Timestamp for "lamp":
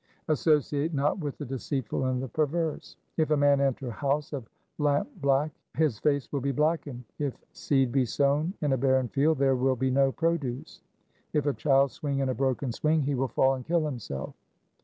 4.79-5.07